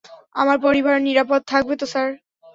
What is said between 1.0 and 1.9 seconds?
নিরাপদ থাকবে তো,